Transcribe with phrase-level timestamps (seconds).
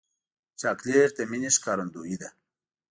[0.59, 2.29] چاکلېټ د مینې ښکارندویي ده.